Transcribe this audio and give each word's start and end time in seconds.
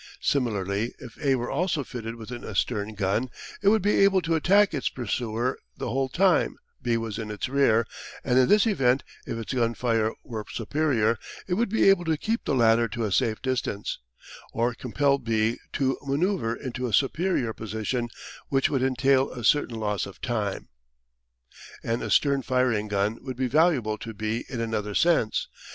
Similarly 0.19 0.95
if 0.97 1.15
A 1.23 1.35
were 1.35 1.51
also 1.51 1.83
fitted 1.83 2.15
with 2.15 2.31
an 2.31 2.43
astern 2.43 2.95
gun 2.95 3.29
it 3.61 3.67
would 3.69 3.83
be 3.83 3.99
able 4.03 4.19
to 4.21 4.33
attack 4.33 4.73
its 4.73 4.89
pursuer 4.89 5.59
the 5.77 5.89
whole 5.89 6.09
time 6.09 6.57
B 6.81 6.97
was 6.97 7.17
to 7.17 7.29
its 7.29 7.47
rear 7.47 7.85
and 8.23 8.39
in 8.39 8.49
this 8.49 8.65
event, 8.65 9.03
if 9.27 9.37
its 9.37 9.53
gun 9.53 9.75
fire 9.75 10.11
were 10.23 10.43
superior, 10.51 11.19
it 11.47 11.53
would 11.53 11.69
be 11.69 11.87
able 11.87 12.03
to 12.05 12.17
keep 12.17 12.45
the 12.45 12.55
latter 12.55 12.87
to 12.87 13.03
a 13.03 13.11
safe 13.11 13.43
distance, 13.43 13.99
or 14.53 14.73
compel 14.73 15.19
B 15.19 15.59
to 15.73 15.99
manoeuvre 16.03 16.57
into 16.59 16.87
a 16.87 16.93
superior 16.93 17.53
position, 17.53 18.09
which 18.49 18.71
would 18.71 18.81
entail 18.81 19.29
a 19.31 19.43
certain 19.43 19.79
loss 19.79 20.07
of 20.07 20.19
time. 20.19 20.69
An 21.83 22.01
astern 22.01 22.41
firing 22.41 22.87
gun 22.87 23.19
would 23.21 23.37
be 23.37 23.45
valuable 23.45 23.99
to 23.99 24.15
B 24.15 24.45
in 24.49 24.59
another 24.61 24.95
sense. 24.95 25.47